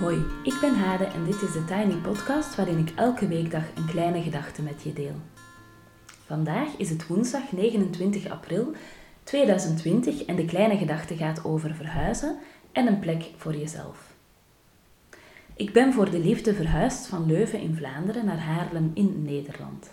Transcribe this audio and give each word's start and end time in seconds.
Hoi, 0.00 0.24
ik 0.42 0.58
ben 0.60 0.74
Hade 0.74 1.04
en 1.04 1.24
dit 1.24 1.42
is 1.42 1.52
de 1.52 1.64
Tiny 1.64 1.94
Podcast 1.94 2.54
waarin 2.54 2.78
ik 2.78 2.92
elke 2.96 3.28
weekdag 3.28 3.62
een 3.74 3.86
kleine 3.86 4.22
gedachte 4.22 4.62
met 4.62 4.82
je 4.82 4.92
deel. 4.92 5.14
Vandaag 6.26 6.68
is 6.76 6.90
het 6.90 7.06
woensdag 7.06 7.52
29 7.52 8.30
april 8.30 8.72
2020 9.22 10.24
en 10.24 10.36
de 10.36 10.44
kleine 10.44 10.76
gedachte 10.76 11.16
gaat 11.16 11.44
over 11.44 11.74
verhuizen 11.74 12.38
en 12.72 12.86
een 12.86 12.98
plek 12.98 13.30
voor 13.36 13.54
jezelf. 13.56 14.14
Ik 15.56 15.72
ben 15.72 15.92
voor 15.92 16.10
de 16.10 16.18
liefde 16.18 16.54
verhuisd 16.54 17.06
van 17.06 17.26
Leuven 17.26 17.60
in 17.60 17.76
Vlaanderen 17.76 18.24
naar 18.24 18.40
Haarlem 18.40 18.90
in 18.94 19.22
Nederland. 19.22 19.92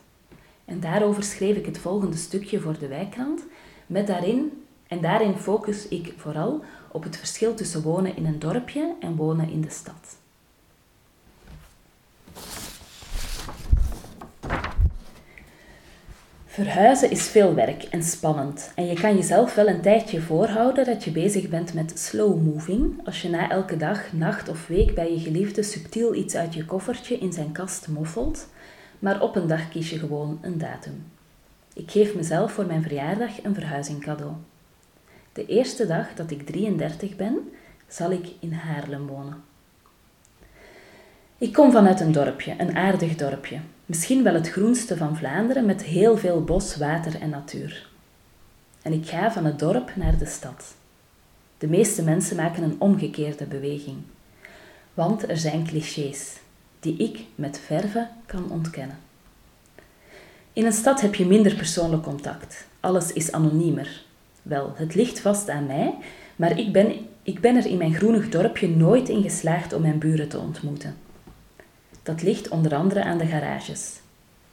En 0.65 0.79
daarover 0.79 1.23
schreef 1.23 1.55
ik 1.55 1.65
het 1.65 1.79
volgende 1.79 2.17
stukje 2.17 2.59
voor 2.59 2.79
de 2.79 2.87
wijkrand, 2.87 3.45
met 3.87 4.07
daarin, 4.07 4.63
en 4.87 5.01
daarin 5.01 5.35
focus 5.35 5.87
ik 5.87 6.13
vooral 6.17 6.63
op 6.97 7.03
het 7.03 7.17
verschil 7.17 7.53
tussen 7.53 7.81
wonen 7.81 8.15
in 8.15 8.25
een 8.25 8.39
dorpje 8.39 8.95
en 8.99 9.15
wonen 9.15 9.49
in 9.49 9.61
de 9.61 9.69
stad. 9.69 10.17
Verhuizen 16.45 17.11
is 17.11 17.27
veel 17.27 17.53
werk 17.53 17.83
en 17.83 18.03
spannend 18.03 18.71
en 18.75 18.85
je 18.85 18.93
kan 18.93 19.15
jezelf 19.15 19.55
wel 19.55 19.67
een 19.67 19.81
tijdje 19.81 20.21
voorhouden 20.21 20.85
dat 20.85 21.03
je 21.03 21.11
bezig 21.11 21.49
bent 21.49 21.73
met 21.73 21.99
slow 21.99 22.41
moving 22.45 23.05
als 23.05 23.21
je 23.21 23.29
na 23.29 23.49
elke 23.49 23.77
dag, 23.77 24.13
nacht 24.13 24.49
of 24.49 24.67
week 24.67 24.95
bij 24.95 25.11
je 25.11 25.19
geliefde 25.19 25.63
subtiel 25.63 26.15
iets 26.15 26.35
uit 26.35 26.53
je 26.53 26.65
koffertje 26.65 27.17
in 27.17 27.33
zijn 27.33 27.51
kast 27.51 27.87
moffelt, 27.87 28.47
maar 28.99 29.21
op 29.21 29.35
een 29.35 29.47
dag 29.47 29.69
kies 29.69 29.89
je 29.89 29.99
gewoon 29.99 30.39
een 30.41 30.57
datum. 30.57 31.05
Ik 31.73 31.91
geef 31.91 32.15
mezelf 32.15 32.51
voor 32.51 32.65
mijn 32.65 32.81
verjaardag 32.81 33.43
een 33.43 33.53
verhuizing 33.53 34.01
cadeau. 34.01 34.33
De 35.37 35.45
eerste 35.45 35.87
dag 35.87 36.13
dat 36.15 36.31
ik 36.31 36.45
33 36.45 37.15
ben, 37.15 37.51
zal 37.87 38.11
ik 38.11 38.27
in 38.39 38.53
Haarlem 38.53 39.07
wonen. 39.07 39.43
Ik 41.37 41.53
kom 41.53 41.71
vanuit 41.71 41.99
een 41.99 42.11
dorpje, 42.11 42.55
een 42.57 42.75
aardig 42.75 43.15
dorpje. 43.15 43.59
Misschien 43.85 44.23
wel 44.23 44.33
het 44.33 44.49
groenste 44.49 44.97
van 44.97 45.17
Vlaanderen 45.17 45.65
met 45.65 45.83
heel 45.83 46.17
veel 46.17 46.43
bos, 46.43 46.77
water 46.77 47.21
en 47.21 47.29
natuur. 47.29 47.89
En 48.81 48.93
ik 48.93 49.07
ga 49.07 49.31
van 49.31 49.45
het 49.45 49.59
dorp 49.59 49.91
naar 49.95 50.17
de 50.17 50.25
stad. 50.25 50.75
De 51.57 51.67
meeste 51.67 52.03
mensen 52.03 52.35
maken 52.35 52.63
een 52.63 52.75
omgekeerde 52.79 53.45
beweging. 53.45 53.97
Want 54.93 55.29
er 55.29 55.37
zijn 55.37 55.65
clichés 55.65 56.37
die 56.79 56.97
ik 56.97 57.25
met 57.35 57.59
verve 57.65 58.07
kan 58.25 58.51
ontkennen. 58.51 58.97
In 60.53 60.65
een 60.65 60.71
stad 60.71 61.01
heb 61.01 61.15
je 61.15 61.25
minder 61.25 61.55
persoonlijk 61.55 62.03
contact. 62.03 62.67
Alles 62.79 63.13
is 63.13 63.31
anoniemer. 63.31 64.05
Wel, 64.47 64.73
het 64.75 64.95
ligt 64.95 65.19
vast 65.19 65.49
aan 65.49 65.65
mij, 65.65 65.95
maar 66.35 66.59
ik 66.59 66.71
ben, 66.71 66.93
ik 67.23 67.39
ben 67.39 67.55
er 67.55 67.65
in 67.65 67.77
mijn 67.77 67.93
groenig 67.93 68.29
dorpje 68.29 68.69
nooit 68.69 69.09
in 69.09 69.21
geslaagd 69.21 69.73
om 69.73 69.81
mijn 69.81 69.99
buren 69.99 70.27
te 70.27 70.39
ontmoeten. 70.39 70.95
Dat 72.03 72.21
ligt 72.21 72.49
onder 72.49 72.75
andere 72.75 73.03
aan 73.03 73.17
de 73.17 73.25
garages. 73.25 73.99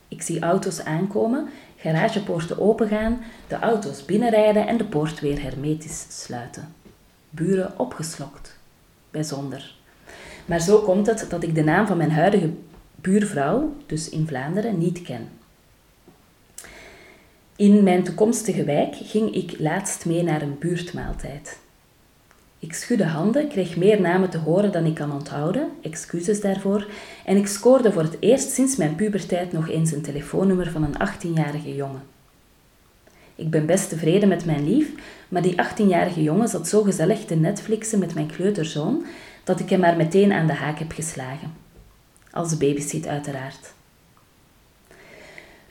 Ik 0.08 0.22
zie 0.22 0.40
auto's 0.40 0.84
aankomen, 0.84 1.48
garagepoorten 1.76 2.60
opengaan, 2.60 3.20
de 3.48 3.58
auto's 3.58 4.04
binnenrijden 4.04 4.66
en 4.66 4.76
de 4.76 4.84
poort 4.84 5.20
weer 5.20 5.42
hermetisch 5.42 6.06
sluiten. 6.08 6.74
Buren 7.30 7.78
opgeslokt. 7.78 8.58
Bijzonder. 9.10 9.74
Maar 10.46 10.60
zo 10.60 10.78
komt 10.78 11.06
het 11.06 11.26
dat 11.28 11.42
ik 11.42 11.54
de 11.54 11.64
naam 11.64 11.86
van 11.86 11.96
mijn 11.96 12.12
huidige 12.12 12.50
buurvrouw, 12.94 13.74
dus 13.86 14.08
in 14.08 14.26
Vlaanderen, 14.26 14.78
niet 14.78 15.02
ken. 15.02 15.28
In 17.56 17.82
mijn 17.82 18.02
toekomstige 18.02 18.64
wijk 18.64 18.94
ging 18.96 19.34
ik 19.34 19.58
laatst 19.58 20.06
mee 20.06 20.22
naar 20.22 20.42
een 20.42 20.58
buurtmaaltijd. 20.58 21.58
Ik 22.58 22.72
schudde 22.72 23.04
handen, 23.04 23.48
kreeg 23.48 23.76
meer 23.76 24.00
namen 24.00 24.30
te 24.30 24.38
horen 24.38 24.72
dan 24.72 24.84
ik 24.84 24.94
kan 24.94 25.12
onthouden, 25.12 25.70
excuses 25.82 26.40
daarvoor, 26.40 26.86
en 27.24 27.36
ik 27.36 27.46
scoorde 27.46 27.92
voor 27.92 28.02
het 28.02 28.16
eerst 28.20 28.50
sinds 28.50 28.76
mijn 28.76 28.94
puberteit 28.94 29.52
nog 29.52 29.68
eens 29.68 29.92
een 29.92 30.02
telefoonnummer 30.02 30.70
van 30.70 30.82
een 30.82 31.08
18-jarige 31.08 31.74
jongen. 31.74 32.02
Ik 33.34 33.50
ben 33.50 33.66
best 33.66 33.88
tevreden 33.88 34.28
met 34.28 34.44
mijn 34.44 34.68
lief, 34.68 34.90
maar 35.28 35.42
die 35.42 35.54
18-jarige 35.62 36.22
jongen 36.22 36.48
zat 36.48 36.68
zo 36.68 36.82
gezellig 36.82 37.24
te 37.24 37.34
Netflixen 37.34 37.98
met 37.98 38.14
mijn 38.14 38.26
kleuterzoon 38.26 39.04
dat 39.44 39.60
ik 39.60 39.70
hem 39.70 39.80
maar 39.80 39.96
meteen 39.96 40.32
aan 40.32 40.46
de 40.46 40.52
haak 40.52 40.78
heb 40.78 40.92
geslagen. 40.92 41.52
Als 42.30 42.56
babysit 42.56 43.06
uiteraard. 43.06 43.72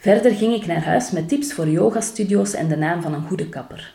Verder 0.03 0.36
ging 0.36 0.53
ik 0.53 0.66
naar 0.66 0.84
huis 0.84 1.12
met 1.12 1.28
tips 1.28 1.53
voor 1.53 1.68
yogastudio's 1.68 2.53
en 2.53 2.68
de 2.68 2.75
naam 2.75 3.02
van 3.02 3.14
een 3.14 3.28
goede 3.28 3.50
kapper. 3.50 3.94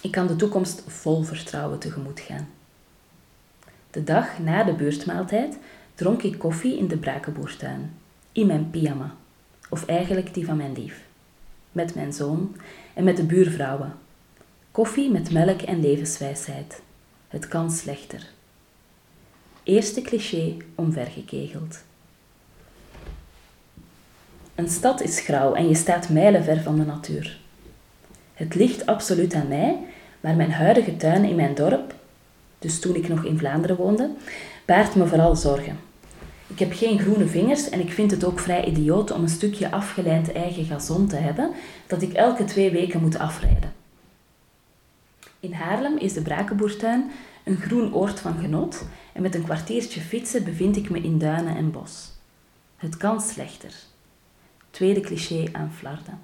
Ik 0.00 0.10
kan 0.10 0.26
de 0.26 0.36
toekomst 0.36 0.82
vol 0.86 1.22
vertrouwen 1.22 1.78
tegemoet 1.78 2.20
gaan. 2.20 2.48
De 3.90 4.04
dag 4.04 4.38
na 4.38 4.64
de 4.64 4.72
buurtmaaltijd 4.72 5.58
dronk 5.94 6.22
ik 6.22 6.38
koffie 6.38 6.78
in 6.78 6.88
de 6.88 6.96
Brakenboertuin, 6.96 7.94
in 8.32 8.46
mijn 8.46 8.70
pyjama, 8.70 9.14
of 9.70 9.86
eigenlijk 9.86 10.34
die 10.34 10.46
van 10.46 10.56
mijn 10.56 10.72
lief, 10.72 11.00
met 11.72 11.94
mijn 11.94 12.12
zoon 12.12 12.56
en 12.94 13.04
met 13.04 13.16
de 13.16 13.24
buurvrouwen. 13.24 13.94
Koffie 14.70 15.10
met 15.10 15.30
melk 15.30 15.62
en 15.62 15.80
levenswijsheid. 15.80 16.80
Het 17.28 17.48
kan 17.48 17.70
slechter. 17.70 18.26
Eerste 19.62 20.02
cliché 20.02 20.56
omvergekegeld. 20.74 21.84
Een 24.56 24.68
stad 24.68 25.00
is 25.00 25.20
grauw 25.20 25.54
en 25.54 25.68
je 25.68 25.74
staat 25.74 26.08
mijlenver 26.08 26.62
van 26.62 26.76
de 26.76 26.84
natuur. 26.84 27.38
Het 28.34 28.54
ligt 28.54 28.86
absoluut 28.86 29.34
aan 29.34 29.48
mij, 29.48 29.78
maar 30.20 30.36
mijn 30.36 30.52
huidige 30.52 30.96
tuin 30.96 31.24
in 31.24 31.36
mijn 31.36 31.54
dorp, 31.54 31.94
dus 32.58 32.80
toen 32.80 32.94
ik 32.94 33.08
nog 33.08 33.24
in 33.24 33.38
Vlaanderen 33.38 33.76
woonde, 33.76 34.10
baart 34.64 34.94
me 34.94 35.06
vooral 35.06 35.36
zorgen. 35.36 35.78
Ik 36.46 36.58
heb 36.58 36.72
geen 36.72 36.98
groene 36.98 37.26
vingers 37.26 37.68
en 37.68 37.80
ik 37.80 37.92
vind 37.92 38.10
het 38.10 38.24
ook 38.24 38.38
vrij 38.38 38.64
idioot 38.64 39.10
om 39.10 39.22
een 39.22 39.28
stukje 39.28 39.70
afgeleid 39.70 40.32
eigen 40.32 40.64
gazon 40.64 41.06
te 41.06 41.16
hebben 41.16 41.50
dat 41.86 42.02
ik 42.02 42.12
elke 42.12 42.44
twee 42.44 42.70
weken 42.70 43.00
moet 43.00 43.18
afrijden. 43.18 43.72
In 45.40 45.52
Haarlem 45.52 45.96
is 45.98 46.12
de 46.12 46.22
Brakenboertuin 46.22 47.10
een 47.44 47.56
groen 47.56 47.94
oord 47.94 48.20
van 48.20 48.38
genot 48.38 48.86
en 49.12 49.22
met 49.22 49.34
een 49.34 49.44
kwartiertje 49.44 50.00
fietsen 50.00 50.44
bevind 50.44 50.76
ik 50.76 50.90
me 50.90 51.00
in 51.00 51.18
duinen 51.18 51.56
en 51.56 51.70
bos. 51.70 52.12
Het 52.76 52.96
kan 52.96 53.20
slechter. 53.20 53.72
Tweede 54.76 55.00
cliché 55.00 55.48
aan 55.52 55.72
Flarden. 55.76 56.18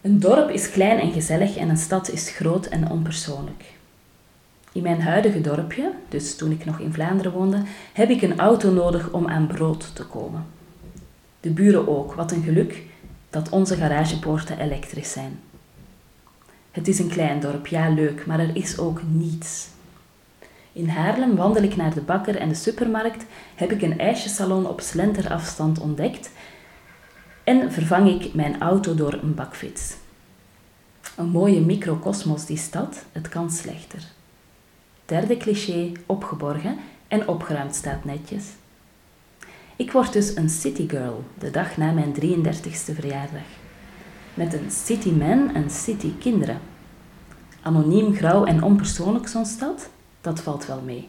Een 0.00 0.20
dorp 0.20 0.50
is 0.50 0.70
klein 0.70 0.98
en 0.98 1.12
gezellig 1.12 1.56
en 1.56 1.68
een 1.68 1.76
stad 1.76 2.10
is 2.10 2.30
groot 2.30 2.66
en 2.66 2.90
onpersoonlijk. 2.90 3.64
In 4.72 4.82
mijn 4.82 5.00
huidige 5.00 5.40
dorpje, 5.40 5.92
dus 6.08 6.36
toen 6.36 6.50
ik 6.50 6.64
nog 6.64 6.78
in 6.78 6.92
Vlaanderen 6.92 7.32
woonde, 7.32 7.62
heb 7.92 8.10
ik 8.10 8.22
een 8.22 8.38
auto 8.38 8.70
nodig 8.70 9.12
om 9.12 9.28
aan 9.28 9.46
brood 9.46 9.94
te 9.94 10.04
komen. 10.04 10.46
De 11.40 11.50
buren 11.50 11.88
ook, 11.88 12.14
wat 12.14 12.32
een 12.32 12.42
geluk 12.42 12.82
dat 13.30 13.48
onze 13.48 13.76
garagepoorten 13.76 14.58
elektrisch 14.58 15.12
zijn. 15.12 15.40
Het 16.70 16.88
is 16.88 16.98
een 16.98 17.08
klein 17.08 17.40
dorp, 17.40 17.66
ja 17.66 17.88
leuk, 17.88 18.26
maar 18.26 18.40
er 18.40 18.56
is 18.56 18.78
ook 18.78 19.00
niets. 19.08 19.68
In 20.76 20.88
Haarlem 20.88 21.36
wandel 21.36 21.62
ik 21.62 21.76
naar 21.76 21.94
de 21.94 22.00
bakker 22.00 22.36
en 22.36 22.48
de 22.48 22.54
supermarkt, 22.54 23.24
heb 23.54 23.72
ik 23.72 23.82
een 23.82 23.98
ijsjesalon 23.98 24.66
op 24.66 24.80
slenterafstand 24.80 25.78
ontdekt 25.78 26.30
en 27.44 27.72
vervang 27.72 28.08
ik 28.08 28.34
mijn 28.34 28.60
auto 28.60 28.94
door 28.94 29.12
een 29.12 29.34
bakfiets. 29.34 29.94
Een 31.16 31.28
mooie 31.28 31.60
microcosmos 31.60 32.46
die 32.46 32.56
stad, 32.56 33.04
het 33.12 33.28
kan 33.28 33.50
slechter. 33.50 34.02
Derde 35.04 35.36
cliché, 35.36 35.92
opgeborgen 36.06 36.78
en 37.08 37.28
opgeruimd 37.28 37.74
staat 37.74 38.04
netjes. 38.04 38.44
Ik 39.76 39.92
word 39.92 40.12
dus 40.12 40.36
een 40.36 40.50
citygirl 40.50 41.24
de 41.38 41.50
dag 41.50 41.76
na 41.76 41.92
mijn 41.92 42.14
33ste 42.14 42.94
verjaardag. 42.94 43.46
Met 44.34 44.54
een 44.54 44.70
cityman 44.70 45.54
en 45.54 45.70
citykinderen. 45.70 46.60
Anoniem, 47.62 48.14
grauw 48.14 48.44
en 48.44 48.62
onpersoonlijk 48.62 49.28
zo'n 49.28 49.46
stad? 49.46 49.88
Dat 50.26 50.40
valt 50.40 50.66
wel 50.66 50.80
mee. 50.80 51.08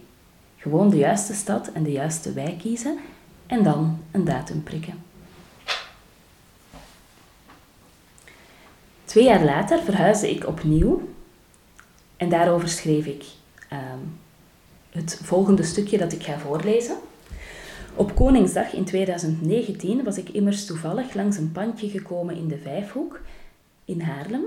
Gewoon 0.57 0.89
de 0.89 0.97
juiste 0.97 1.33
stad 1.33 1.71
en 1.71 1.83
de 1.83 1.91
juiste 1.91 2.33
wijk 2.33 2.57
kiezen 2.57 2.97
en 3.47 3.63
dan 3.63 3.99
een 4.11 4.25
datum 4.25 4.63
prikken. 4.63 4.93
Twee 9.05 9.23
jaar 9.23 9.43
later 9.43 9.83
verhuisde 9.83 10.29
ik 10.29 10.47
opnieuw 10.47 11.09
en 12.17 12.29
daarover 12.29 12.69
schreef 12.69 13.05
ik 13.05 13.25
ehm, 13.69 13.99
het 14.89 15.19
volgende 15.23 15.63
stukje 15.63 15.97
dat 15.97 16.11
ik 16.11 16.23
ga 16.23 16.39
voorlezen. 16.39 16.97
Op 17.95 18.15
Koningsdag 18.15 18.73
in 18.73 18.85
2019 18.85 20.03
was 20.03 20.17
ik 20.17 20.29
immers 20.29 20.65
toevallig 20.65 21.13
langs 21.13 21.37
een 21.37 21.51
pandje 21.51 21.89
gekomen 21.89 22.35
in 22.35 22.47
de 22.47 22.57
Vijfhoek 22.57 23.19
in 23.85 24.01
Haarlem 24.01 24.45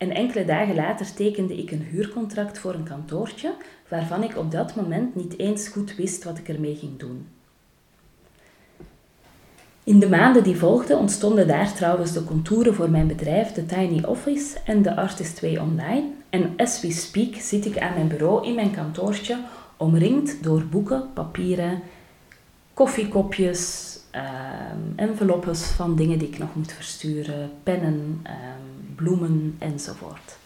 en 0.00 0.14
enkele 0.14 0.44
dagen 0.44 0.74
later 0.74 1.14
tekende 1.14 1.56
ik 1.56 1.70
een 1.70 1.82
huurcontract 1.90 2.58
voor 2.58 2.74
een 2.74 2.84
kantoortje 2.84 3.52
waarvan 3.88 4.22
ik 4.22 4.36
op 4.36 4.50
dat 4.50 4.74
moment 4.74 5.14
niet 5.14 5.38
eens 5.38 5.68
goed 5.68 5.96
wist 5.96 6.24
wat 6.24 6.38
ik 6.38 6.48
ermee 6.48 6.76
ging 6.76 6.98
doen. 6.98 7.26
In 9.84 9.98
de 9.98 10.08
maanden 10.08 10.42
die 10.42 10.56
volgden 10.56 10.98
ontstonden 10.98 11.48
daar 11.48 11.72
trouwens 11.72 12.12
de 12.12 12.24
contouren 12.24 12.74
voor 12.74 12.90
mijn 12.90 13.06
bedrijf, 13.06 13.52
de 13.52 13.66
Tiny 13.66 14.02
Office 14.04 14.56
en 14.64 14.82
de 14.82 14.96
Artist 14.96 15.36
2 15.36 15.60
Online. 15.60 16.04
En 16.30 16.52
as 16.56 16.80
we 16.80 16.92
speak 16.92 17.34
zit 17.34 17.66
ik 17.66 17.78
aan 17.78 17.94
mijn 17.94 18.08
bureau 18.08 18.46
in 18.46 18.54
mijn 18.54 18.70
kantoortje 18.70 19.38
omringd 19.76 20.42
door 20.42 20.64
boeken, 20.64 21.12
papieren, 21.14 21.82
koffiekopjes, 22.74 23.96
ehm, 24.10 24.80
enveloppes 24.96 25.62
van 25.62 25.96
dingen 25.96 26.18
die 26.18 26.28
ik 26.28 26.38
nog 26.38 26.54
moet 26.54 26.72
versturen, 26.72 27.50
pennen, 27.62 28.20
ehm, 28.22 28.79
bloemen 29.00 29.56
enzovoort. 29.58 30.36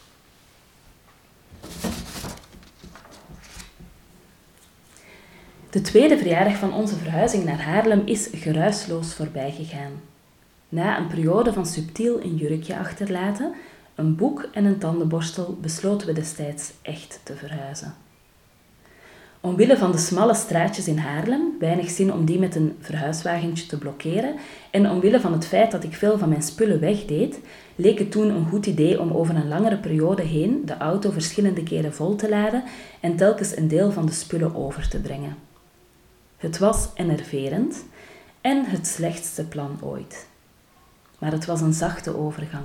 De 5.70 5.80
tweede 5.80 6.18
verjaardag 6.18 6.56
van 6.56 6.74
onze 6.74 6.96
verhuizing 6.96 7.44
naar 7.44 7.62
Haarlem 7.62 8.02
is 8.04 8.28
geruisloos 8.32 9.14
voorbij 9.14 9.50
gegaan. 9.50 9.92
Na 10.68 10.98
een 10.98 11.06
periode 11.06 11.52
van 11.52 11.66
subtiel 11.66 12.20
een 12.22 12.36
jurkje 12.36 12.78
achterlaten, 12.78 13.52
een 13.94 14.16
boek 14.16 14.48
en 14.52 14.64
een 14.64 14.78
tandenborstel 14.78 15.58
besloten 15.60 16.06
we 16.06 16.12
destijds 16.12 16.72
echt 16.82 17.20
te 17.22 17.36
verhuizen. 17.36 17.94
Omwille 19.40 19.76
van 19.76 19.92
de 19.92 19.98
smalle 19.98 20.34
straatjes 20.34 20.88
in 20.88 20.98
Haarlem, 20.98 21.56
weinig 21.58 21.90
zin 21.90 22.12
om 22.12 22.24
die 22.24 22.38
met 22.38 22.54
een 22.54 22.76
verhuiswagentje 22.80 23.66
te 23.66 23.78
blokkeren, 23.78 24.34
en 24.70 24.90
omwille 24.90 25.20
van 25.20 25.32
het 25.32 25.46
feit 25.46 25.70
dat 25.70 25.84
ik 25.84 25.94
veel 25.94 26.18
van 26.18 26.28
mijn 26.28 26.42
spullen 26.42 26.80
wegdeed, 26.80 27.38
leek 27.74 27.98
het 27.98 28.10
toen 28.10 28.30
een 28.30 28.46
goed 28.46 28.66
idee 28.66 29.00
om 29.00 29.12
over 29.12 29.34
een 29.36 29.48
langere 29.48 29.78
periode 29.78 30.22
heen 30.22 30.62
de 30.64 30.76
auto 30.76 31.10
verschillende 31.10 31.62
keren 31.62 31.94
vol 31.94 32.16
te 32.16 32.28
laden 32.28 32.64
en 33.00 33.16
telkens 33.16 33.56
een 33.56 33.68
deel 33.68 33.92
van 33.92 34.06
de 34.06 34.12
spullen 34.12 34.54
over 34.54 34.88
te 34.88 35.00
brengen. 35.00 35.36
Het 36.36 36.58
was 36.58 36.88
enerverend 36.94 37.84
en 38.40 38.64
het 38.64 38.86
slechtste 38.86 39.44
plan 39.44 39.78
ooit. 39.80 40.26
Maar 41.18 41.32
het 41.32 41.44
was 41.44 41.60
een 41.60 41.72
zachte 41.72 42.16
overgang. 42.16 42.64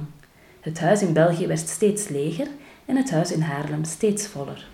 Het 0.59 0.79
huis 0.79 1.01
in 1.01 1.13
België 1.13 1.47
werd 1.47 1.69
steeds 1.69 2.07
leger 2.07 2.47
en 2.85 2.95
het 2.95 3.11
huis 3.11 3.31
in 3.31 3.41
Haarlem 3.41 3.83
steeds 3.83 4.27
voller. 4.27 4.67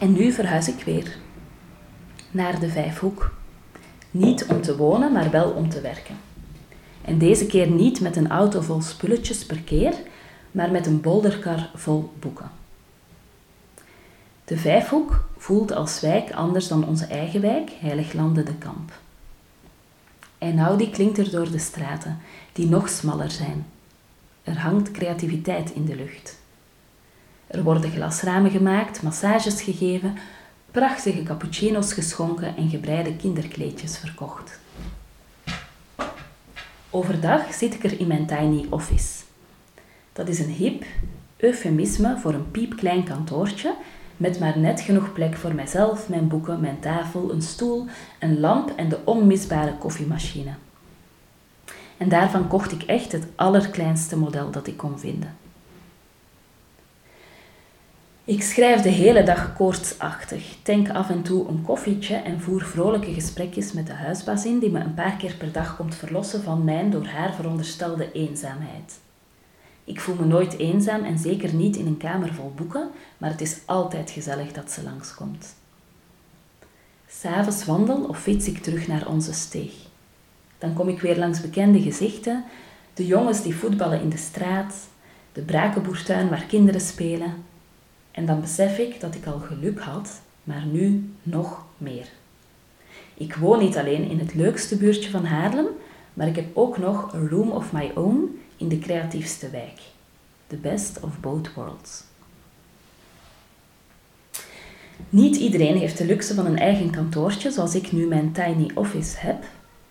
En 0.00 0.12
nu 0.12 0.32
verhuis 0.32 0.68
ik 0.68 0.84
weer 0.84 1.16
naar 2.30 2.60
de 2.60 2.68
Vijfhoek. 2.68 3.35
Niet 4.18 4.46
om 4.46 4.62
te 4.62 4.76
wonen, 4.76 5.12
maar 5.12 5.30
wel 5.30 5.50
om 5.50 5.68
te 5.68 5.80
werken. 5.80 6.16
En 7.02 7.18
deze 7.18 7.46
keer 7.46 7.70
niet 7.70 8.00
met 8.00 8.16
een 8.16 8.30
auto 8.30 8.60
vol 8.60 8.82
spulletjes 8.82 9.46
per 9.46 9.60
keer, 9.60 9.94
maar 10.50 10.70
met 10.70 10.86
een 10.86 11.00
bolderkar 11.00 11.70
vol 11.74 12.12
boeken. 12.18 12.50
De 14.44 14.56
Vijfhoek 14.56 15.24
voelt 15.36 15.72
als 15.72 16.00
wijk 16.00 16.32
anders 16.32 16.68
dan 16.68 16.86
onze 16.86 17.04
eigen 17.04 17.40
wijk, 17.40 17.70
Heiliglanden 17.80 18.44
de 18.44 18.54
Kamp. 18.54 18.92
En 20.38 20.58
Audi 20.58 20.90
klinkt 20.90 21.18
er 21.18 21.30
door 21.30 21.50
de 21.50 21.58
straten, 21.58 22.18
die 22.52 22.68
nog 22.68 22.88
smaller 22.88 23.30
zijn. 23.30 23.66
Er 24.42 24.58
hangt 24.58 24.90
creativiteit 24.90 25.70
in 25.70 25.84
de 25.84 25.96
lucht. 25.96 26.38
Er 27.46 27.62
worden 27.62 27.90
glasramen 27.90 28.50
gemaakt, 28.50 29.02
massages 29.02 29.62
gegeven, 29.62 30.18
prachtige 30.76 31.22
cappuccino's 31.22 31.92
geschonken 31.92 32.56
en 32.56 32.68
gebreide 32.68 33.16
kinderkleedjes 33.16 33.98
verkocht. 33.98 34.58
Overdag 36.90 37.54
zit 37.54 37.74
ik 37.74 37.84
er 37.84 38.00
in 38.00 38.06
mijn 38.06 38.26
tiny 38.26 38.66
office. 38.70 39.22
Dat 40.12 40.28
is 40.28 40.38
een 40.38 40.50
hip 40.50 40.84
eufemisme 41.36 42.18
voor 42.18 42.34
een 42.34 42.50
piepklein 42.50 43.04
kantoortje 43.04 43.74
met 44.16 44.38
maar 44.40 44.58
net 44.58 44.80
genoeg 44.80 45.12
plek 45.12 45.36
voor 45.36 45.54
mijzelf, 45.54 46.08
mijn 46.08 46.28
boeken, 46.28 46.60
mijn 46.60 46.80
tafel, 46.80 47.32
een 47.32 47.42
stoel, 47.42 47.86
een 48.18 48.40
lamp 48.40 48.72
en 48.76 48.88
de 48.88 48.98
onmisbare 49.04 49.74
koffiemachine. 49.78 50.54
En 51.96 52.08
daarvan 52.08 52.48
kocht 52.48 52.72
ik 52.72 52.82
echt 52.82 53.12
het 53.12 53.26
allerkleinste 53.36 54.16
model 54.16 54.50
dat 54.50 54.66
ik 54.66 54.76
kon 54.76 54.98
vinden. 54.98 55.45
Ik 58.26 58.42
schrijf 58.42 58.82
de 58.82 58.88
hele 58.88 59.22
dag 59.22 59.54
koortsachtig, 59.54 60.56
tank 60.62 60.90
af 60.90 61.10
en 61.10 61.22
toe 61.22 61.48
een 61.48 61.62
koffietje 61.62 62.14
en 62.14 62.40
voer 62.40 62.62
vrolijke 62.62 63.14
gesprekjes 63.14 63.72
met 63.72 63.86
de 63.86 63.92
huisbaas 63.92 64.44
in 64.44 64.58
die 64.58 64.70
me 64.70 64.80
een 64.80 64.94
paar 64.94 65.16
keer 65.16 65.34
per 65.34 65.52
dag 65.52 65.76
komt 65.76 65.94
verlossen 65.94 66.42
van 66.42 66.64
mijn 66.64 66.90
door 66.90 67.06
haar 67.06 67.34
veronderstelde 67.34 68.12
eenzaamheid. 68.12 68.98
Ik 69.84 70.00
voel 70.00 70.14
me 70.14 70.24
nooit 70.24 70.58
eenzaam 70.58 71.04
en 71.04 71.18
zeker 71.18 71.54
niet 71.54 71.76
in 71.76 71.86
een 71.86 71.96
kamer 71.96 72.34
vol 72.34 72.52
boeken, 72.56 72.90
maar 73.18 73.30
het 73.30 73.40
is 73.40 73.60
altijd 73.64 74.10
gezellig 74.10 74.52
dat 74.52 74.70
ze 74.70 74.82
langskomt. 74.82 75.54
S'avonds 77.08 77.64
wandel 77.64 78.04
of 78.04 78.18
fiets 78.18 78.48
ik 78.48 78.58
terug 78.58 78.86
naar 78.86 79.08
onze 79.08 79.32
steeg. 79.32 79.72
Dan 80.58 80.72
kom 80.72 80.88
ik 80.88 81.00
weer 81.00 81.18
langs 81.18 81.40
bekende 81.40 81.80
gezichten, 81.80 82.44
de 82.94 83.06
jongens 83.06 83.42
die 83.42 83.56
voetballen 83.56 84.00
in 84.00 84.08
de 84.08 84.16
straat, 84.16 84.74
de 85.32 85.42
brakenboertuin 85.42 86.28
waar 86.28 86.44
kinderen 86.44 86.80
spelen. 86.80 87.54
En 88.16 88.26
dan 88.26 88.40
besef 88.40 88.78
ik 88.78 89.00
dat 89.00 89.14
ik 89.14 89.26
al 89.26 89.38
geluk 89.38 89.80
had, 89.80 90.20
maar 90.44 90.66
nu 90.66 91.10
nog 91.22 91.64
meer. 91.76 92.08
Ik 93.14 93.34
woon 93.34 93.58
niet 93.58 93.76
alleen 93.76 94.10
in 94.10 94.18
het 94.18 94.34
leukste 94.34 94.76
buurtje 94.76 95.10
van 95.10 95.24
Haarlem, 95.24 95.66
maar 96.14 96.26
ik 96.26 96.36
heb 96.36 96.56
ook 96.56 96.78
nog 96.78 97.12
een 97.12 97.28
room 97.28 97.50
of 97.50 97.72
my 97.72 97.90
own 97.94 98.40
in 98.56 98.68
de 98.68 98.78
creatiefste 98.78 99.50
wijk. 99.50 99.80
The 100.46 100.56
best 100.56 101.00
of 101.00 101.20
both 101.20 101.54
worlds. 101.54 102.04
Niet 105.08 105.36
iedereen 105.36 105.76
heeft 105.76 105.98
de 105.98 106.06
luxe 106.06 106.34
van 106.34 106.46
een 106.46 106.58
eigen 106.58 106.90
kantoortje, 106.90 107.50
zoals 107.50 107.74
ik 107.74 107.92
nu 107.92 108.06
mijn 108.06 108.32
tiny 108.32 108.70
office 108.74 109.16
heb, 109.18 109.44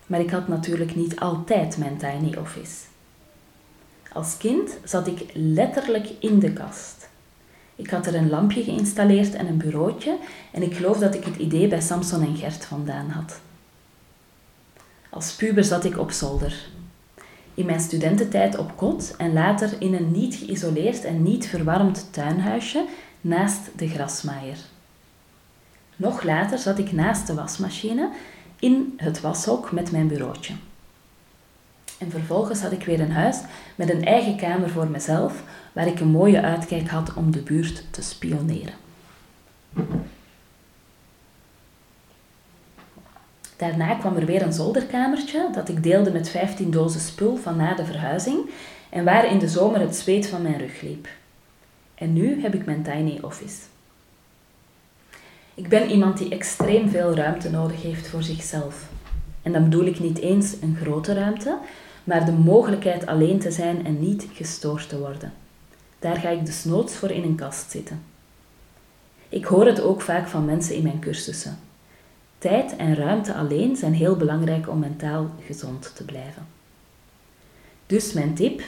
maar 0.06 0.20
ik 0.20 0.30
had 0.30 0.48
natuurlijk 0.48 0.94
niet 0.94 1.20
altijd 1.20 1.78
mijn 1.78 1.96
tiny 1.96 2.36
office. 2.36 2.84
Als 4.12 4.36
kind 4.36 4.78
zat 4.84 5.06
ik 5.06 5.30
letterlijk 5.32 6.08
in 6.20 6.38
de 6.38 6.52
kast. 6.52 6.95
Ik 7.76 7.90
had 7.90 8.06
er 8.06 8.14
een 8.14 8.30
lampje 8.30 8.62
geïnstalleerd 8.62 9.34
en 9.34 9.46
een 9.46 9.56
bureautje 9.56 10.18
en 10.52 10.62
ik 10.62 10.74
geloof 10.74 10.98
dat 10.98 11.14
ik 11.14 11.24
het 11.24 11.36
idee 11.36 11.68
bij 11.68 11.80
Samson 11.80 12.22
en 12.22 12.36
Gert 12.36 12.64
vandaan 12.64 13.10
had. 13.10 13.40
Als 15.10 15.32
puber 15.32 15.64
zat 15.64 15.84
ik 15.84 15.98
op 15.98 16.10
zolder, 16.10 16.68
in 17.54 17.66
mijn 17.66 17.80
studententijd 17.80 18.58
op 18.58 18.76
kot 18.76 19.14
en 19.16 19.32
later 19.32 19.70
in 19.78 19.94
een 19.94 20.10
niet 20.10 20.34
geïsoleerd 20.34 21.04
en 21.04 21.22
niet 21.22 21.46
verwarmd 21.46 22.08
tuinhuisje 22.10 22.84
naast 23.20 23.60
de 23.76 23.88
grasmaaier. 23.88 24.58
Nog 25.96 26.22
later 26.22 26.58
zat 26.58 26.78
ik 26.78 26.92
naast 26.92 27.26
de 27.26 27.34
wasmachine 27.34 28.10
in 28.58 28.94
het 28.96 29.20
washok 29.20 29.72
met 29.72 29.90
mijn 29.90 30.08
bureautje. 30.08 30.54
En 31.98 32.10
vervolgens 32.10 32.60
had 32.60 32.72
ik 32.72 32.84
weer 32.84 33.00
een 33.00 33.12
huis 33.12 33.40
met 33.74 33.90
een 33.90 34.04
eigen 34.04 34.36
kamer 34.36 34.70
voor 34.70 34.88
mezelf, 34.88 35.42
waar 35.72 35.86
ik 35.86 36.00
een 36.00 36.08
mooie 36.08 36.42
uitkijk 36.42 36.88
had 36.88 37.14
om 37.14 37.30
de 37.30 37.42
buurt 37.42 37.84
te 37.90 38.02
spioneren. 38.02 38.74
Daarna 43.56 43.94
kwam 43.94 44.16
er 44.16 44.26
weer 44.26 44.42
een 44.42 44.52
zolderkamertje 44.52 45.48
dat 45.52 45.68
ik 45.68 45.82
deelde 45.82 46.10
met 46.10 46.28
15 46.28 46.70
dozen 46.70 47.00
spul 47.00 47.36
van 47.36 47.56
na 47.56 47.74
de 47.74 47.84
verhuizing 47.84 48.50
en 48.90 49.04
waar 49.04 49.30
in 49.30 49.38
de 49.38 49.48
zomer 49.48 49.80
het 49.80 49.96
zweet 49.96 50.26
van 50.26 50.42
mijn 50.42 50.58
rug 50.58 50.80
liep. 50.80 51.08
En 51.94 52.12
nu 52.12 52.42
heb 52.42 52.54
ik 52.54 52.64
mijn 52.64 52.82
tiny 52.82 53.18
office. 53.22 53.56
Ik 55.54 55.68
ben 55.68 55.90
iemand 55.90 56.18
die 56.18 56.30
extreem 56.30 56.88
veel 56.88 57.14
ruimte 57.14 57.50
nodig 57.50 57.82
heeft 57.82 58.08
voor 58.08 58.22
zichzelf. 58.22 58.88
En 59.42 59.52
dan 59.52 59.64
bedoel 59.64 59.84
ik 59.84 60.00
niet 60.00 60.18
eens 60.18 60.54
een 60.60 60.76
grote 60.80 61.14
ruimte, 61.14 61.58
maar 62.06 62.24
de 62.24 62.32
mogelijkheid 62.32 63.06
alleen 63.06 63.38
te 63.38 63.50
zijn 63.50 63.86
en 63.86 64.00
niet 64.00 64.26
gestoord 64.32 64.88
te 64.88 64.98
worden. 64.98 65.32
Daar 65.98 66.16
ga 66.16 66.28
ik 66.28 66.46
dus 66.46 66.64
noods 66.64 66.94
voor 66.94 67.10
in 67.10 67.22
een 67.22 67.34
kast 67.34 67.70
zitten. 67.70 68.02
Ik 69.28 69.44
hoor 69.44 69.66
het 69.66 69.80
ook 69.80 70.00
vaak 70.00 70.28
van 70.28 70.44
mensen 70.44 70.74
in 70.74 70.82
mijn 70.82 71.00
cursussen. 71.00 71.58
Tijd 72.38 72.76
en 72.76 72.94
ruimte 72.94 73.34
alleen 73.34 73.76
zijn 73.76 73.94
heel 73.94 74.16
belangrijk 74.16 74.68
om 74.68 74.78
mentaal 74.78 75.30
gezond 75.46 75.92
te 75.96 76.04
blijven. 76.04 76.46
Dus 77.86 78.12
mijn 78.12 78.34
tip: 78.34 78.62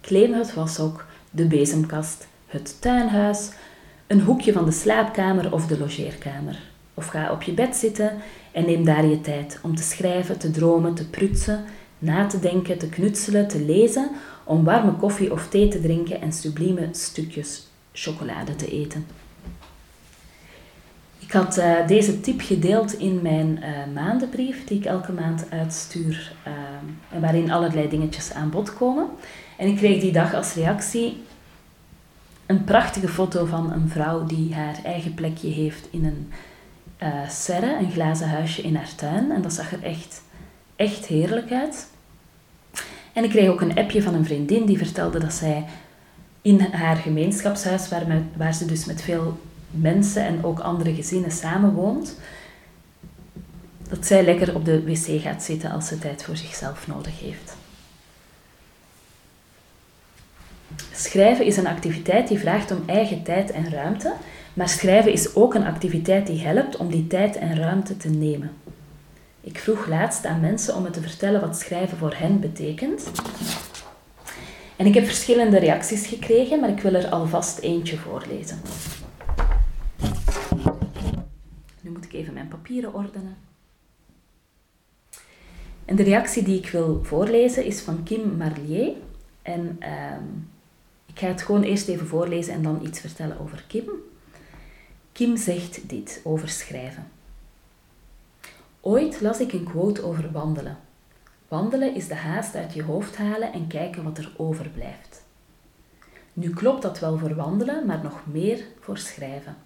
claim 0.00 0.32
het 0.32 0.54
washok, 0.54 1.06
de 1.30 1.44
bezemkast, 1.44 2.26
het 2.46 2.80
tuinhuis, 2.80 3.50
een 4.06 4.20
hoekje 4.20 4.52
van 4.52 4.64
de 4.64 4.72
slaapkamer 4.72 5.52
of 5.52 5.66
de 5.66 5.78
logeerkamer. 5.78 6.58
Of 6.94 7.06
ga 7.06 7.32
op 7.32 7.42
je 7.42 7.52
bed 7.52 7.76
zitten 7.76 8.16
en 8.52 8.64
neem 8.64 8.84
daar 8.84 9.06
je 9.06 9.20
tijd 9.20 9.58
om 9.62 9.76
te 9.76 9.82
schrijven, 9.82 10.38
te 10.38 10.50
dromen, 10.50 10.94
te 10.94 11.08
prutsen, 11.08 11.64
na 11.98 12.26
te 12.26 12.40
denken, 12.40 12.78
te 12.78 12.88
knutselen, 12.88 13.48
te 13.48 13.60
lezen, 13.60 14.10
om 14.44 14.64
warme 14.64 14.92
koffie 14.92 15.32
of 15.32 15.48
thee 15.48 15.68
te 15.68 15.80
drinken 15.80 16.20
en 16.20 16.32
sublieme 16.32 16.88
stukjes 16.92 17.66
chocolade 17.92 18.56
te 18.56 18.70
eten. 18.70 19.06
Ik 21.18 21.34
had 21.34 21.58
uh, 21.58 21.86
deze 21.86 22.20
tip 22.20 22.40
gedeeld 22.40 22.98
in 22.98 23.22
mijn 23.22 23.58
uh, 23.58 23.94
maandenbrief 23.94 24.64
die 24.64 24.78
ik 24.78 24.84
elke 24.84 25.12
maand 25.12 25.50
uitstuur 25.50 26.32
uh, 26.46 27.20
waarin 27.20 27.50
allerlei 27.50 27.88
dingetjes 27.88 28.32
aan 28.32 28.50
bod 28.50 28.74
komen. 28.74 29.06
En 29.56 29.68
ik 29.68 29.76
kreeg 29.76 30.00
die 30.00 30.12
dag 30.12 30.34
als 30.34 30.54
reactie 30.54 31.22
een 32.46 32.64
prachtige 32.64 33.08
foto 33.08 33.44
van 33.44 33.72
een 33.72 33.88
vrouw 33.88 34.26
die 34.26 34.54
haar 34.54 34.80
eigen 34.84 35.14
plekje 35.14 35.48
heeft 35.48 35.88
in 35.90 36.04
een 36.04 36.32
serre, 37.28 37.78
een 37.78 37.90
glazen 37.90 38.28
huisje 38.28 38.62
in 38.62 38.76
haar 38.76 38.94
tuin. 38.94 39.30
En 39.30 39.42
dat 39.42 39.52
zag 39.52 39.72
er 39.72 39.82
echt, 39.82 40.22
echt 40.78 41.06
heerlijk 41.06 41.52
uit. 41.52 41.86
En 43.12 43.24
ik 43.24 43.30
kreeg 43.30 43.48
ook 43.48 43.60
een 43.60 43.76
appje 43.76 44.02
van 44.02 44.14
een 44.14 44.24
vriendin 44.24 44.66
die 44.66 44.78
vertelde 44.78 45.18
dat 45.18 45.32
zij 45.32 45.64
in 46.42 46.60
haar 46.60 46.96
gemeenschapshuis, 46.96 47.88
waar, 47.88 48.22
waar 48.36 48.54
ze 48.54 48.64
dus 48.64 48.84
met 48.84 49.02
veel 49.02 49.38
mensen 49.70 50.22
en 50.22 50.44
ook 50.44 50.58
andere 50.60 50.94
gezinnen 50.94 51.30
samenwoont, 51.30 52.18
dat 53.88 54.06
zij 54.06 54.24
lekker 54.24 54.54
op 54.54 54.64
de 54.64 54.84
wc 54.84 55.20
gaat 55.20 55.42
zitten 55.42 55.70
als 55.70 55.86
ze 55.86 55.98
tijd 55.98 56.24
voor 56.24 56.36
zichzelf 56.36 56.86
nodig 56.86 57.20
heeft. 57.20 57.56
Schrijven 60.92 61.44
is 61.44 61.56
een 61.56 61.66
activiteit 61.66 62.28
die 62.28 62.38
vraagt 62.38 62.70
om 62.70 62.82
eigen 62.86 63.22
tijd 63.22 63.50
en 63.50 63.70
ruimte, 63.70 64.12
maar 64.54 64.68
schrijven 64.68 65.12
is 65.12 65.34
ook 65.34 65.54
een 65.54 65.66
activiteit 65.66 66.26
die 66.26 66.40
helpt 66.40 66.76
om 66.76 66.90
die 66.90 67.06
tijd 67.06 67.36
en 67.36 67.56
ruimte 67.56 67.96
te 67.96 68.08
nemen. 68.08 68.50
Ik 69.40 69.58
vroeg 69.58 69.86
laatst 69.86 70.24
aan 70.24 70.40
mensen 70.40 70.74
om 70.74 70.82
me 70.82 70.90
te 70.90 71.00
vertellen 71.00 71.40
wat 71.40 71.58
schrijven 71.58 71.98
voor 71.98 72.14
hen 72.14 72.40
betekent. 72.40 73.10
En 74.76 74.86
ik 74.86 74.94
heb 74.94 75.04
verschillende 75.04 75.58
reacties 75.58 76.06
gekregen, 76.06 76.60
maar 76.60 76.70
ik 76.70 76.80
wil 76.80 76.94
er 76.94 77.08
alvast 77.08 77.58
eentje 77.58 77.96
voorlezen. 77.96 78.60
Nu 81.80 81.90
moet 81.90 82.04
ik 82.04 82.12
even 82.12 82.34
mijn 82.34 82.48
papieren 82.48 82.94
ordenen. 82.94 83.36
En 85.84 85.96
de 85.96 86.02
reactie 86.02 86.42
die 86.42 86.58
ik 86.58 86.68
wil 86.68 87.00
voorlezen 87.04 87.64
is 87.64 87.80
van 87.80 88.02
Kim 88.02 88.36
Marlier. 88.36 88.92
En 89.42 89.76
ehm, 89.78 90.24
ik 91.06 91.18
ga 91.18 91.26
het 91.26 91.42
gewoon 91.42 91.62
eerst 91.62 91.88
even 91.88 92.06
voorlezen 92.06 92.54
en 92.54 92.62
dan 92.62 92.80
iets 92.82 93.00
vertellen 93.00 93.40
over 93.40 93.64
Kim. 93.68 93.90
Kim 95.12 95.36
zegt 95.36 95.88
dit 95.88 96.20
over 96.24 96.48
schrijven. 96.48 97.06
Ooit 98.88 99.20
las 99.20 99.40
ik 99.40 99.52
een 99.52 99.64
quote 99.64 100.02
over 100.02 100.32
wandelen. 100.32 100.78
Wandelen 101.48 101.94
is 101.94 102.08
de 102.08 102.14
haast 102.14 102.54
uit 102.54 102.74
je 102.74 102.82
hoofd 102.82 103.16
halen 103.16 103.52
en 103.52 103.66
kijken 103.66 104.02
wat 104.02 104.18
er 104.18 104.32
overblijft. 104.36 105.22
Nu 106.32 106.50
klopt 106.50 106.82
dat 106.82 106.98
wel 106.98 107.18
voor 107.18 107.34
wandelen, 107.34 107.86
maar 107.86 108.02
nog 108.02 108.20
meer 108.26 108.64
voor 108.80 108.98
schrijven. 108.98 109.56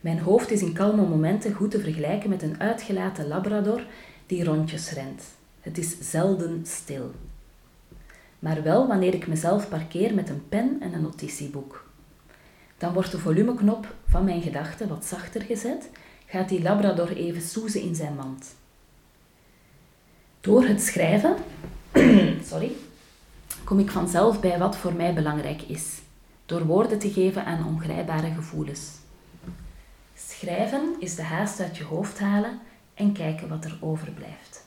Mijn 0.00 0.18
hoofd 0.18 0.50
is 0.50 0.62
in 0.62 0.72
kalme 0.72 1.06
momenten 1.06 1.52
goed 1.52 1.70
te 1.70 1.80
vergelijken 1.80 2.30
met 2.30 2.42
een 2.42 2.60
uitgelaten 2.60 3.28
labrador 3.28 3.82
die 4.26 4.44
rondjes 4.44 4.90
rent. 4.90 5.22
Het 5.60 5.78
is 5.78 5.96
zelden 6.00 6.66
stil. 6.66 7.10
Maar 8.38 8.62
wel 8.62 8.86
wanneer 8.86 9.14
ik 9.14 9.26
mezelf 9.26 9.68
parkeer 9.68 10.14
met 10.14 10.28
een 10.28 10.48
pen 10.48 10.76
en 10.80 10.92
een 10.92 11.02
notitieboek. 11.02 11.84
Dan 12.78 12.92
wordt 12.92 13.10
de 13.10 13.18
volumeknop 13.18 13.94
van 14.08 14.24
mijn 14.24 14.42
gedachten 14.42 14.88
wat 14.88 15.04
zachter 15.04 15.42
gezet, 15.42 15.90
gaat 16.26 16.48
die 16.48 16.62
labrador 16.62 17.08
even 17.08 17.42
soezen 17.42 17.80
in 17.80 17.94
zijn 17.94 18.14
mand. 18.14 18.54
Door 20.40 20.64
het 20.64 20.82
schrijven 20.82 21.36
sorry, 22.50 22.72
kom 23.64 23.78
ik 23.78 23.90
vanzelf 23.90 24.40
bij 24.40 24.58
wat 24.58 24.76
voor 24.76 24.92
mij 24.92 25.14
belangrijk 25.14 25.62
is, 25.62 26.00
door 26.46 26.64
woorden 26.66 26.98
te 26.98 27.10
geven 27.10 27.44
aan 27.44 27.66
ongrijpbare 27.66 28.34
gevoelens. 28.34 28.90
Schrijven 30.14 30.96
is 30.98 31.14
de 31.14 31.22
haast 31.22 31.60
uit 31.60 31.76
je 31.76 31.84
hoofd 31.84 32.18
halen 32.18 32.60
en 32.94 33.12
kijken 33.12 33.48
wat 33.48 33.64
er 33.64 33.78
overblijft. 33.80 34.66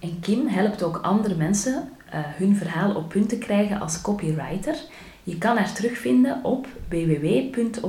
En 0.00 0.20
Kim 0.20 0.46
helpt 0.46 0.82
ook 0.82 0.96
andere 0.96 1.34
mensen 1.34 1.92
uh, 2.06 2.20
hun 2.22 2.56
verhaal 2.56 2.94
op 2.94 3.08
punt 3.08 3.28
te 3.28 3.38
krijgen 3.38 3.80
als 3.80 4.00
copywriter. 4.00 4.76
Je 5.24 5.38
kan 5.38 5.56
haar 5.56 5.72
terugvinden 5.72 6.44
op 6.44 6.66
www.opdei.be. 6.88 7.82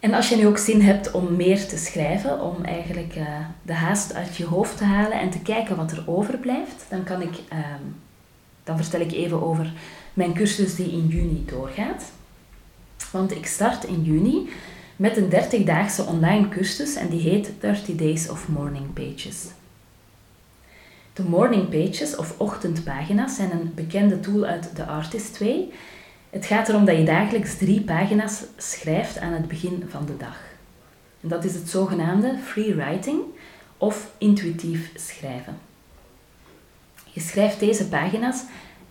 En 0.00 0.14
als 0.14 0.28
je 0.28 0.36
nu 0.36 0.46
ook 0.46 0.58
zin 0.58 0.80
hebt 0.80 1.10
om 1.10 1.36
meer 1.36 1.66
te 1.66 1.76
schrijven, 1.76 2.40
om 2.40 2.64
eigenlijk 2.64 3.16
uh, 3.16 3.38
de 3.62 3.72
haast 3.72 4.14
uit 4.14 4.36
je 4.36 4.44
hoofd 4.44 4.76
te 4.76 4.84
halen 4.84 5.20
en 5.20 5.30
te 5.30 5.38
kijken 5.38 5.76
wat 5.76 5.92
er 5.92 6.04
overblijft, 6.06 6.84
dan, 6.88 7.04
kan 7.04 7.22
ik, 7.22 7.34
uh, 7.52 7.58
dan 8.64 8.76
vertel 8.76 9.00
ik 9.00 9.12
even 9.12 9.42
over 9.42 9.72
mijn 10.14 10.34
cursus 10.34 10.74
die 10.74 10.90
in 10.90 11.06
juni 11.06 11.44
doorgaat. 11.46 12.12
Want 13.10 13.30
ik 13.30 13.46
start 13.46 13.84
in 13.84 14.02
juni 14.02 14.48
met 14.96 15.16
een 15.16 15.30
30-daagse 15.30 16.04
online 16.04 16.48
cursus 16.48 16.94
en 16.94 17.08
die 17.08 17.20
heet 17.20 17.50
30 17.60 17.96
Days 17.96 18.28
of 18.28 18.48
Morning 18.48 18.92
Pages. 18.92 19.44
De 21.16 21.22
morning 21.22 21.68
pages 21.68 22.16
of 22.16 22.34
ochtendpagina's 22.38 23.36
zijn 23.36 23.50
een 23.50 23.72
bekende 23.74 24.20
tool 24.20 24.44
uit 24.44 24.76
de 24.76 24.86
Artist 24.86 25.38
Way. 25.38 25.68
Het 26.30 26.46
gaat 26.46 26.68
erom 26.68 26.84
dat 26.84 26.96
je 26.96 27.04
dagelijks 27.04 27.56
drie 27.56 27.80
pagina's 27.80 28.42
schrijft 28.56 29.18
aan 29.18 29.32
het 29.32 29.48
begin 29.48 29.84
van 29.88 30.06
de 30.06 30.16
dag. 30.16 30.38
En 31.20 31.28
dat 31.28 31.44
is 31.44 31.54
het 31.54 31.68
zogenaamde 31.68 32.38
free 32.44 32.74
writing 32.74 33.20
of 33.76 34.10
intuïtief 34.18 34.90
schrijven. 34.94 35.58
Je 37.04 37.20
schrijft 37.20 37.60
deze 37.60 37.88
pagina's 37.88 38.42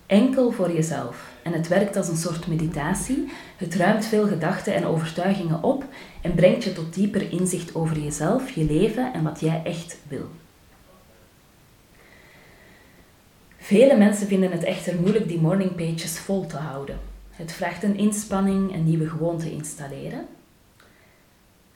enkel 0.05 0.51
voor 0.51 0.71
jezelf. 0.71 1.29
En 1.43 1.53
het 1.53 1.67
werkt 1.67 1.95
als 1.95 2.07
een 2.07 2.17
soort 2.17 2.47
meditatie. 2.47 3.31
Het 3.57 3.75
ruimt 3.75 4.05
veel 4.05 4.27
gedachten 4.27 4.75
en 4.75 4.85
overtuigingen 4.85 5.63
op 5.63 5.83
en 6.21 6.35
brengt 6.35 6.63
je 6.63 6.73
tot 6.73 6.93
dieper 6.93 7.31
inzicht 7.31 7.75
over 7.75 7.99
jezelf, 7.99 8.49
je 8.49 8.63
leven 8.63 9.13
en 9.13 9.23
wat 9.23 9.39
jij 9.39 9.61
echt 9.63 9.97
wil. 10.07 10.29
Vele 13.65 13.97
mensen 13.97 14.27
vinden 14.27 14.51
het 14.51 14.63
echter 14.63 14.99
moeilijk 14.99 15.27
die 15.27 15.41
morning 15.41 15.75
pages 15.75 16.17
vol 16.17 16.45
te 16.45 16.57
houden. 16.57 16.99
Het 17.29 17.51
vraagt 17.51 17.83
een 17.83 17.97
inspanning, 17.97 18.73
een 18.73 18.83
nieuwe 18.83 19.09
gewoonte 19.09 19.51
installeren. 19.51 20.27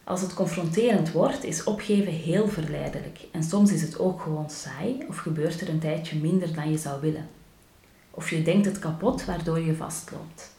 Als 0.03 0.22
het 0.22 0.34
confronterend 0.34 1.12
wordt, 1.12 1.43
is 1.43 1.63
opgeven 1.63 2.13
heel 2.13 2.48
verleidelijk 2.48 3.19
en 3.31 3.43
soms 3.43 3.72
is 3.72 3.81
het 3.81 4.00
ook 4.00 4.22
gewoon 4.22 4.50
saai 4.50 5.05
of 5.08 5.17
gebeurt 5.17 5.62
er 5.62 5.69
een 5.69 5.79
tijdje 5.79 6.19
minder 6.19 6.53
dan 6.53 6.72
je 6.72 6.77
zou 6.77 7.01
willen. 7.01 7.29
Of 8.12 8.29
je 8.29 8.41
denkt 8.41 8.65
het 8.65 8.79
kapot 8.79 9.25
waardoor 9.25 9.60
je 9.60 9.75
vastloopt. 9.75 10.51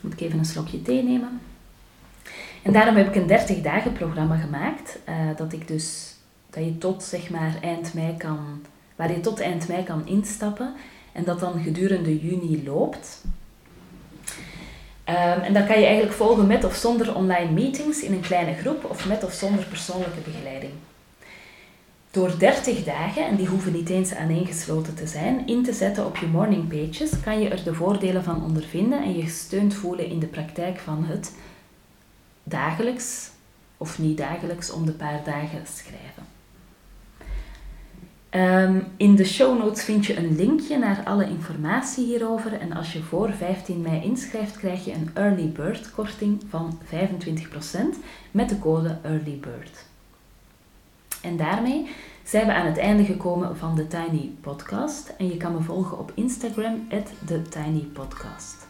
Moet 0.00 0.12
ik 0.12 0.20
even 0.20 0.38
een 0.38 0.44
slokje 0.44 0.82
thee 0.82 1.02
nemen. 1.02 1.40
En 2.62 2.72
daarom 2.72 2.96
heb 2.96 3.08
ik 3.08 3.14
een 3.14 3.26
30 3.26 3.62
dagen 3.62 3.92
programma 3.92 4.36
gemaakt, 4.36 4.98
uh, 5.08 5.36
dat 5.36 5.52
ik 5.52 5.68
dus 5.68 6.12
dat 6.52 6.64
je 6.64 6.78
tot 6.78 7.02
zeg 7.02 7.30
maar 7.30 7.54
eind 7.60 7.94
mei 7.94 8.16
kan, 8.16 8.62
waar 8.96 9.12
je 9.12 9.20
tot 9.20 9.40
eind 9.40 9.68
mei 9.68 9.82
kan 9.82 10.06
instappen 10.06 10.74
en 11.12 11.24
dat 11.24 11.40
dan 11.40 11.62
gedurende 11.62 12.18
juni 12.18 12.62
loopt. 12.64 13.24
Um, 15.08 15.42
en 15.42 15.52
dat 15.52 15.66
kan 15.66 15.78
je 15.78 15.86
eigenlijk 15.86 16.16
volgen 16.16 16.46
met 16.46 16.64
of 16.64 16.74
zonder 16.74 17.14
online 17.14 17.50
meetings 17.50 18.02
in 18.02 18.12
een 18.12 18.20
kleine 18.20 18.54
groep 18.54 18.84
of 18.84 19.06
met 19.06 19.24
of 19.24 19.32
zonder 19.32 19.64
persoonlijke 19.64 20.20
begeleiding. 20.24 20.72
Door 22.10 22.38
30 22.38 22.84
dagen, 22.84 23.26
en 23.26 23.36
die 23.36 23.46
hoeven 23.46 23.72
niet 23.72 23.88
eens 23.88 24.14
aaneengesloten 24.14 24.94
te 24.94 25.06
zijn, 25.06 25.46
in 25.46 25.64
te 25.64 25.72
zetten 25.72 26.06
op 26.06 26.16
je 26.16 26.26
morning 26.26 26.68
pages, 26.68 27.20
kan 27.24 27.40
je 27.40 27.48
er 27.48 27.64
de 27.64 27.74
voordelen 27.74 28.24
van 28.24 28.44
ondervinden 28.44 29.02
en 29.02 29.16
je 29.16 29.22
gesteund 29.22 29.74
voelen 29.74 30.06
in 30.06 30.18
de 30.18 30.26
praktijk 30.26 30.78
van 30.78 31.04
het 31.04 31.34
dagelijks 32.42 33.30
of 33.76 33.98
niet 33.98 34.16
dagelijks 34.16 34.70
om 34.70 34.86
de 34.86 34.92
paar 34.92 35.20
dagen 35.24 35.62
schrijven. 35.74 36.31
Um, 38.34 38.86
in 38.96 39.16
de 39.16 39.24
show 39.24 39.58
notes 39.58 39.84
vind 39.84 40.06
je 40.06 40.16
een 40.16 40.36
linkje 40.36 40.78
naar 40.78 41.02
alle 41.04 41.28
informatie 41.28 42.04
hierover. 42.04 42.52
En 42.52 42.72
als 42.72 42.92
je 42.92 43.02
voor 43.02 43.32
15 43.32 43.80
mei 43.80 44.02
inschrijft, 44.02 44.56
krijg 44.56 44.84
je 44.84 44.92
een 44.92 45.10
early 45.14 45.48
bird 45.48 45.90
korting 45.90 46.42
van 46.48 46.78
25% 46.84 46.88
met 48.30 48.48
de 48.48 48.58
code 48.58 48.98
early 49.02 49.38
bird. 49.40 49.84
En 51.22 51.36
daarmee 51.36 51.90
zijn 52.24 52.46
we 52.46 52.52
aan 52.52 52.66
het 52.66 52.78
einde 52.78 53.04
gekomen 53.04 53.56
van 53.56 53.74
de 53.74 53.86
Tiny 53.86 54.30
Podcast. 54.40 55.12
En 55.18 55.26
je 55.26 55.36
kan 55.36 55.52
me 55.52 55.60
volgen 55.60 55.98
op 55.98 56.12
Instagram, 56.14 56.88
TheTinyPodcast. 57.26 58.66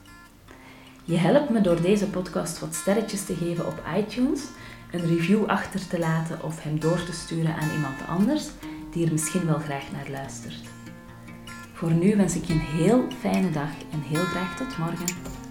Je 1.05 1.17
helpt 1.17 1.51
me 1.51 1.61
door 1.61 1.81
deze 1.83 2.07
podcast 2.07 2.59
wat 2.59 2.75
sterretjes 2.75 3.25
te 3.25 3.35
geven 3.35 3.67
op 3.67 3.83
iTunes, 3.97 4.43
een 4.91 5.07
review 5.07 5.45
achter 5.47 5.89
te 5.89 5.99
laten 5.99 6.43
of 6.43 6.63
hem 6.63 6.81
door 6.81 7.05
te 7.05 7.13
sturen 7.13 7.55
aan 7.55 7.71
iemand 7.75 7.97
anders 8.09 8.49
die 8.93 9.07
er 9.07 9.13
misschien 9.13 9.47
wel 9.47 9.59
graag 9.59 9.93
naar 9.93 10.11
luistert. 10.11 10.61
Voor 11.73 11.91
nu 11.91 12.17
wens 12.17 12.37
ik 12.37 12.45
je 12.45 12.53
een 12.53 12.59
heel 12.59 13.05
fijne 13.21 13.51
dag 13.51 13.71
en 13.93 14.01
heel 14.01 14.25
graag 14.25 14.57
tot 14.57 14.79
morgen. 14.79 15.42